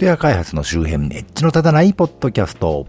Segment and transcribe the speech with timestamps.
[0.00, 2.86] トウェア開発の周辺、エッジの立たないポッドキャスト。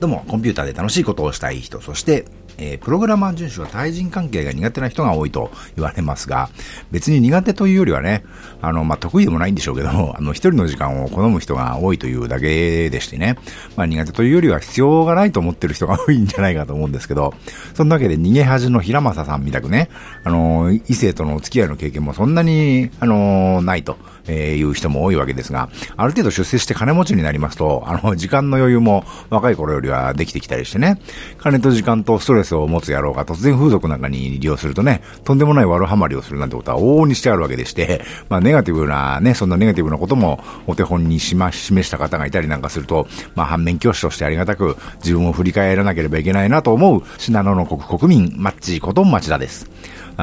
[0.00, 2.24] どうも、コンピューターで楽しいことをしたい人、そして、
[2.58, 6.50] えー、プログラマー遵守は対人関係が苦手な人が多いと言われますが、
[6.90, 8.24] 別に苦手というよりはね、
[8.60, 13.36] あの、まあ、得意でもないんでしょうけど、 あの、一人の時間を好む人が多いというだけでしてね、
[13.76, 17.34] まあ、苦手というよりは必要がないと思ってる人が多いんじゃないかと思うんですけど、
[17.74, 19.90] そんなわけで逃げ恥の平正さんみたくね、
[20.24, 23.96] あの、異性とのお付き合いの経験もそんなに、あの、ないと。
[24.26, 30.98] え、いう人も多いわけですが、ある程度出世して金持ちになりますと、あの、時間の余裕も若い頃よりはできてきたりしてね、
[31.38, 49.70] 金と時間とストレスを持つ野郎が突然風俗なんかに利用するとね、とんでもない悪はまりをするなんてことは往々にしてあるわけでして、 まあ、ネガティブなね、そんなネガティブなこともお手本にしま、示した方がいたりなんかすると、まあ、反面教師としてありがたく自分を振り返らなければいけないなと思う、信濃の国国民、マッチこと町田です。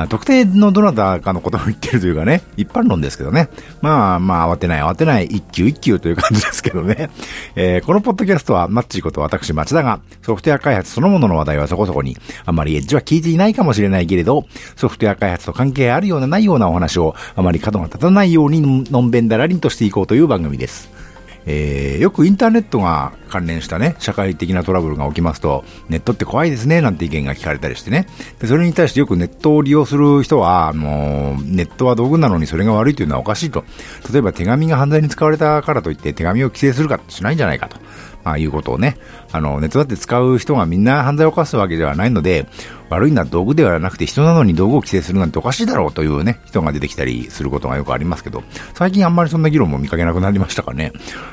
[0.09, 3.49] 特定のどなたかのことを言ってるというかね、一般論ですけどね。
[3.81, 7.09] まあまあ、慌てない慌てない、一級一級という感じですけどね。
[7.55, 21.00] えー、このポッドキャストは、マッチーこと私、町田が、ソフトウェア開発そのものの話題はそこそこに、あまりエッジは聞いていないかもしれないけれど、ソフトウェア開発と関係あるようなないようなお話を、あまり角が立たないように、のんべんだらりんとしていこうという番組です。
[21.45, 28.07] えー、よくインターネットが関連したね、社会的なトラブルが起きますと、ネットって怖いですね、なんて意見が聞かれたりしてね。
[28.39, 33.63] でそれに対してよくネットを利用する人は、あのー、ネットは道具なのにそれが悪いというのはおかしいと。
[34.11, 37.77] 例えば手紙が犯罪に使われたからといって手紙を規制するかしないんじゃないかと。
[38.23, 38.97] まあ、いうことをね、
[39.31, 42.47] あの、ネットだって使う人がみんな犯罪を犯すわけではないので、
[42.89, 50.91] 悪いのは道具ではなくて人なのに道具を規制するなんておかしいだろうというね、人が出てきたりすることがよくありますけど、最近あんまりそんな議論も見かけなくなりましたかね。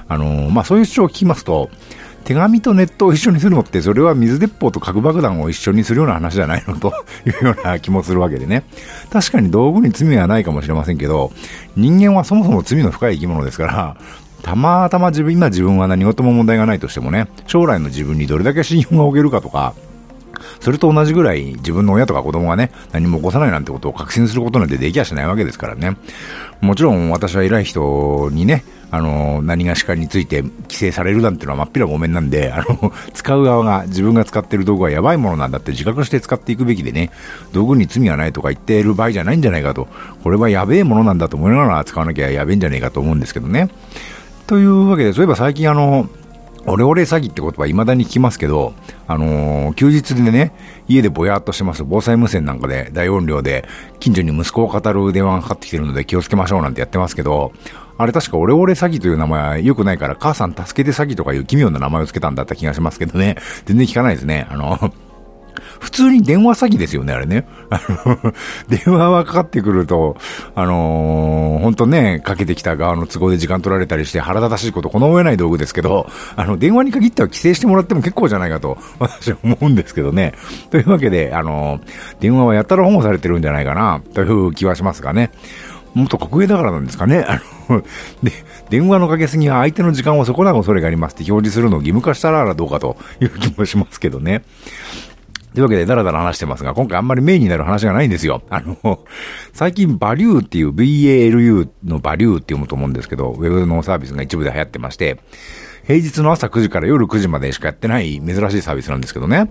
[0.09, 1.71] あの、まあ、そういう主張を聞きますと、
[2.29, 6.93] 手紙とネットを一緒にするのって、それは水鉄砲と核爆弾を一緒にするような話じゃないのと
[7.27, 8.65] いうような気もするわけでね。
[9.11, 11.33] 確かに道具に罪はないかもしれませんけど、
[11.75, 13.97] 人間はそもそも罪の深い生き物ですから、
[14.43, 19.75] たまたま自分、今自分は何事も問題がないとしてもね、将来の自分にどれだけ信用が置けるかとか、
[20.61, 25.97] それと同じぐらい自分の親とか子供がね、何も起こさないなんてことを確信することなんてできやしないわけですからね。
[26.61, 37.11] もちろん私は偉い人にね、あの、何がしかについて規制されるなんてのはまっぴらごめんなんで、あの、使う側が自分が使ってる道具はやばいものなんだって自覚して使っていくべきでね、
[37.53, 39.89] 道具に罪はないとか言っている場合じゃないんじゃないかと、
[40.23, 43.69] これはやべえものなんだと思いながら使わなきゃやべえんじゃねえかと思うんですけどね。
[44.49, 46.09] というわけで、そういえば最近あの、
[46.67, 48.73] オレオレ詐欺って言葉未だに聞きますけど、
[49.07, 50.53] あのー、休日でね、
[50.89, 53.67] 家でぼやっとしてます防災無線なんかで大音量で
[54.01, 57.53] 近所に息子を語る電話がかかってきてるので気をつけましょうなんてやってますけど、
[57.99, 63.37] あれ確かオレオレ詐欺という名前は良くないから母さん助けて詐欺とかいう奇妙な名前を付けたんだった気がしますけどね、
[63.67, 64.47] 全然聞かないですね。
[64.49, 64.93] あの、
[65.81, 67.47] 普通に電話詐欺ですよね、あれね。
[67.71, 68.35] あの、
[68.69, 70.17] 電話がかかってくると、
[70.55, 80.35] あのー、本当ね、かけてきた側の都合で時間取られたりして腹立たしいことこの上ない道具ですけど、あの、電話に限っては規制してもらっても結構じゃないかと、 私は思うんですけどね。
[80.71, 81.83] というわけで、あのー、
[82.21, 85.31] 電話はやたら保護されてるんじゃないかな、という気はしますがね。
[85.95, 87.25] もっと国営だからなんですかね。
[87.27, 87.83] あの、
[88.23, 88.33] で、
[88.71, 94.43] 電話のかけすぎは相手の時間を損なう恐れがありますって表示するのを義務化したらどうかという気もしますけどね。
[95.59, 98.43] というわけで、だらだら話してますが、今回あんまりメインになる話がないんですよ。
[98.49, 99.01] あの、
[99.53, 105.19] 最近、バリューっていう VALU のバリューって読むと思うんですけど、ウェブのサービスが一部で流行ってまして、
[105.85, 109.51] 平日の朝9時から夜9時までしかやってない珍しいサービスなんですけどね。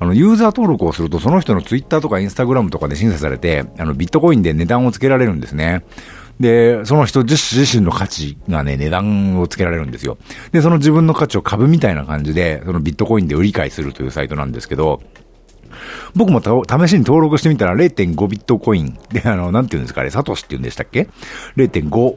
[0.00, 5.84] あの、ユーザー登録をすると、その人のツイッターとかインスタグラムとかで審査されて、あの、ビットコインで値段をつけられるんですね。
[6.40, 7.36] で、その人自
[7.78, 10.16] 身の価値がね、値段をつけられるんですよ。
[10.52, 15.02] で、その自分の価値を株みたいな感じで、そのビットコインで売り買いするというサイトなんですけど、
[16.14, 21.08] 僕も試しに登録してみたら0.5ビットコインで、あの、なんて言うんですかね、サトシって言うんでしたっけ
[21.56, 22.16] ?0.5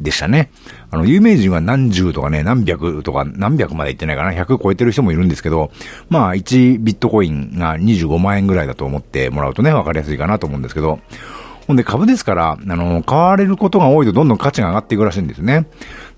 [0.00, 0.50] でしたね。
[0.90, 5.70] あの、有名人は何十とかね、何百とか何百までいってないかな、100超えてる人もいるんですけど、
[6.10, 11.00] まあ、1ビットコインが25万円ぐらいだと思ってもらうとね、わかりやすいかなと思うんですけど、
[11.66, 15.66] ほんで株ですから、あの、買われることが多いとどんどん価値が上がっていくらしいんですね。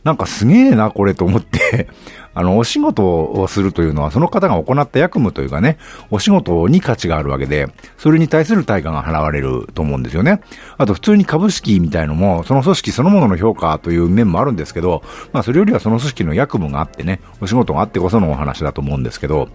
[0.05, 1.89] なんかすげえな、これと思って
[2.35, 5.79] あの、お仕事をするというのは、その方が行った役務というかね、
[6.11, 10.41] お仕事に価値があるわけで、それに対する対価が払われると思うんですよね。
[10.77, 15.03] あと、普通に株式みたいのも、その組織そのものの評価という面もあるんですけど、
[15.33, 19.49] まあ、それよりはその組織の役務があってね、お仕事があってこそのお話だと思うんですけど、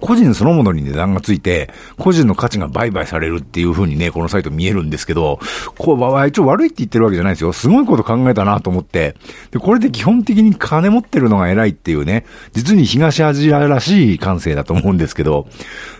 [0.00, 5.38] 個人そのものに値段がついて、個人の価値が売買されるっていう風にね、このサイト見えるんですけど、
[5.78, 7.52] こう、一応悪いって言ってるわけじゃないですよ。
[7.52, 9.16] すごいこと考えたなと思って。
[9.50, 15.46] で、これで基本的に金持ってるのが偉いっていうね、実に東アジアらしい感性だと思うんですけど、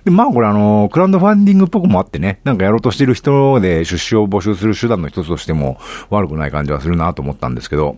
[0.04, 5.78] で、まあこれあの、クラウドファンディングっぽくもあってね、なんかやろうとしてる人で出資を募集する手段の一つとしても
[6.10, 7.96] 悪くない感じはするなと思ったんですけど、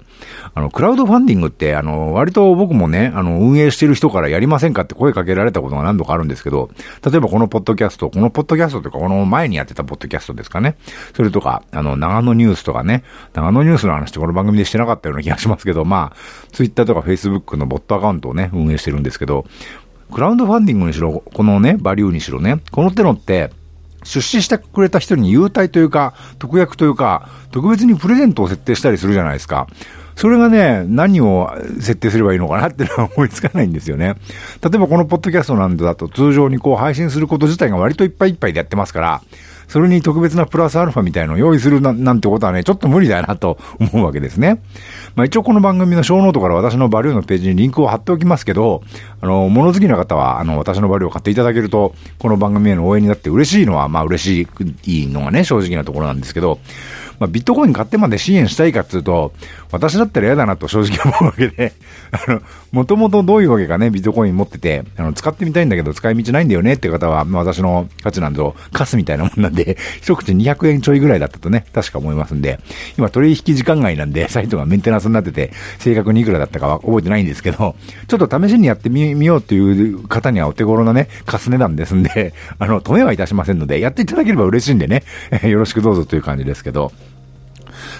[0.54, 6.70] あの、クラウドファンディングって、あの、割と僕もね、あの、運営してる人からやりませんかって声かけられたことが何度かあるんですけど、
[7.04, 10.76] 例えばこのポッドキャスト、このポッドキャストとか、この前にやってたポッドキャストですかね。
[11.14, 16.16] それとか、あの、長野ニュースとかね、長野ニュースの話ってこの番組でしてなかったような気がしますけど、まあ、
[16.52, 19.46] ツイッターとかフェイスブックのボットアカウントをね、運営してるんですけど、
[20.12, 23.50] クラウドファンディングにしろ、このね、バリューにしろね、この手のって、
[24.04, 29.68] 出資してくれた人に優待というか、特約というか、特別にプレゼントを設定したりするじゃないですか。
[30.16, 31.50] それがね、何を
[31.80, 34.14] 設定すればいいのかなっていうのは思いつかないんですよね。
[34.62, 39.22] 例えばこのポッドキャストなんだと通常にこう配信すること自体が割といっぱいいっぱいでやってますから、
[39.68, 44.60] それに特別なプラスアルファみたいなのを用意するななんてことはね、ちょっと無理だなと思うわけですね。
[45.16, 48.82] まあ一応この番組のショーノートから私の VALU のページにリンクを貼っておきますけど、
[49.22, 54.48] あの、物好きな方は、あの、私の VALU を買っていただけると、この番組への応援になって嬉しいのは、まあ嬉し
[54.84, 56.58] いのがね、正直なところなんですけど、
[57.22, 59.32] まあ、ビットコイン買ってまで支援したいかっていうと、
[59.70, 61.72] 私だったら嫌だなと正直思うわけで、
[62.10, 62.42] あの、
[62.72, 72.58] もともとどういうわけかね、ビットコイン持ってて、あの、使ってみたいんだけど使い道ないんだよねっていう方は、まあ、私の価値なんぞ、カスみたいなもんなんで、 一口200円ちょいぐらいだったとね、確か思いますんで、
[72.98, 77.76] 今取引時間外なんで、サイトがメンテナンスになってて、正確にいくらだったかは覚えてないんですけど、
[78.08, 85.02] ちょっと試しにやってみ、みようっていう方にはお手頃なね、カス値段ですんで、 あの、止めはいたしませんので、やっていただければ嬉しいんでね、
[85.44, 86.92] よろしくどうぞという感じですけど、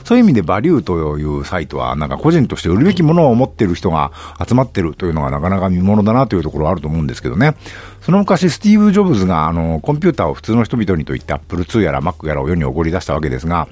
[0.05, 4.13] そういう意味でバリューというサイトは、なんか個人として売るべきものを持っている人が
[4.47, 7.55] 集まってるというのがなかなか見ものだなというところはあると思うんですけどね。
[8.01, 13.69] その昔、スティーブ・ジョブズが、あの、コンピューターを普通の人々にといってアップル2やら Mac やらを世に送り出したわけですが、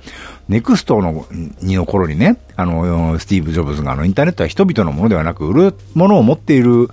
[0.48, 1.26] ネクストの、
[1.62, 6.88] にの頃にね、あの、スティーブ・ジョブズが、あの、インターネットは人々のものではなく、売るものを持っている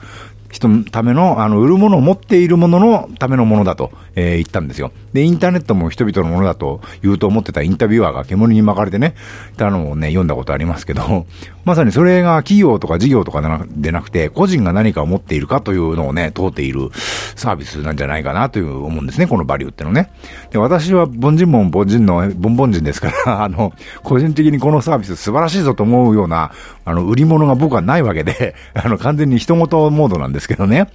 [0.50, 4.92] 人のための、あの、売るものを持っているもののためのものだと、えー、言ったんですよ。
[5.14, 9.16] で、インターネットも人々のものだと言うと思ってたインタビュアーが煙に巻かれてね、
[9.58, 11.26] たのをね、読んだことありますけど、
[11.66, 13.42] まさにそれが企業とか事業とか
[13.76, 16.90] でなくて、個人が何かを持っているかというのをね、問うている
[17.36, 20.10] サービスなんじゃないかなという思うんですね、このバリューってのね。
[20.52, 23.74] で、私は凡人も凡人の、ボンボン人ですから、 あの、
[24.04, 26.52] 個人的にこのサービス素晴らしいぞと思うような、
[26.86, 30.88] あの、売り物が僕はないわけで、 あの、完全に人事モードなんですですけどね。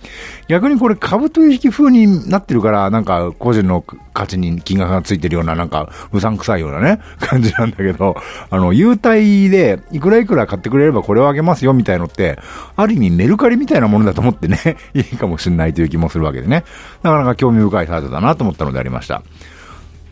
[0.46, 3.84] 逆にこれ株取引風になってるから、なんか個人の
[4.14, 8.16] 価値に金額がついてるような、なんか、うさんくさいようなね、 感じなんだけど、
[8.50, 12.38] あの、優待で、いくらいくら買ってくれればこれをあげますよ、みたいのって、
[12.76, 16.64] ある意味メルカリみたいなものだと思ってね、 いいかもしれないという気もするわけでね。
[17.02, 19.22] なかなか興味深いサイトだなと思ったのでありました。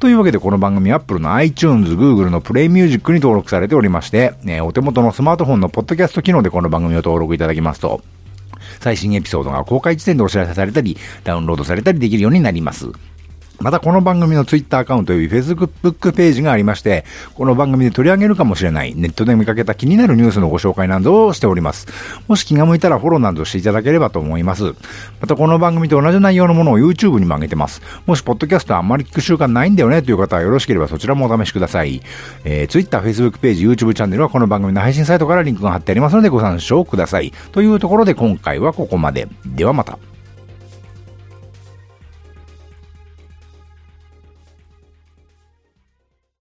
[0.00, 8.00] というわけでこの番組 Apple の iTunes、Google の Play Music に登録されておりまして、ね、お手元のスマートフォンのポッドキャスト機能でこの番組を登録いただきますと、
[8.80, 12.90] 最新エピソードが公開時点でお知らせされたり、ダウンロードされたりできるようになります。
[13.60, 17.04] またこの番組のツイッターアカウント及び Facebook ページがありまして、
[17.34, 21.86] この番組で取り上げるかもしれないネットで見かけた気になるニュースのご紹介などをしております。
[22.26, 24.72] もし気が向いたらフォローなどしていただければと思います。
[25.20, 27.82] またこの番組と同じ内容のものを YouTube にも上げてます。
[28.06, 32.00] もしポッドキャストあんまり聞く習慣ないんだよねという方はよろしければそちらもお試しください。
[32.44, 37.30] えー、Twitter、Facebook ページ、YouTube チャンネルはこの番組の配信サイトからリンクが貼ってありますのでご参照ください。
[37.52, 39.28] というところで今回はここまで。
[39.44, 39.98] ではまた。